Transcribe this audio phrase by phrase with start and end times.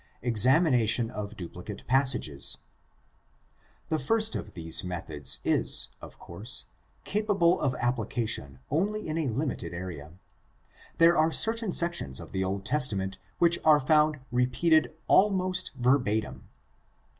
[0.23, 2.57] Examination of duplicate passages.—
[3.89, 6.65] The first of these methods is, of course,
[7.03, 10.13] capable of application only in a limited area.
[10.97, 16.49] There are certain sections of the Old Testament which are found repeated almost verbatim.